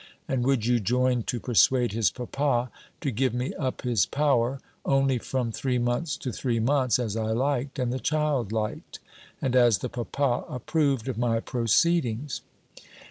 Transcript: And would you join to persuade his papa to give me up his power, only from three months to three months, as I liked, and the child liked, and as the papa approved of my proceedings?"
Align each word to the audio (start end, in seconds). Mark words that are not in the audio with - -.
And 0.27 0.43
would 0.45 0.65
you 0.65 0.79
join 0.79 1.21
to 1.25 1.39
persuade 1.39 1.91
his 1.91 2.09
papa 2.09 2.71
to 3.01 3.11
give 3.11 3.35
me 3.35 3.53
up 3.53 3.83
his 3.83 4.07
power, 4.07 4.59
only 4.83 5.19
from 5.19 5.51
three 5.51 5.77
months 5.77 6.17
to 6.17 6.31
three 6.31 6.59
months, 6.59 6.97
as 6.97 7.15
I 7.15 7.29
liked, 7.33 7.77
and 7.77 7.93
the 7.93 7.99
child 7.99 8.51
liked, 8.51 8.97
and 9.43 9.55
as 9.55 9.77
the 9.77 9.89
papa 9.89 10.43
approved 10.49 11.07
of 11.07 11.19
my 11.19 11.39
proceedings?" 11.39 12.41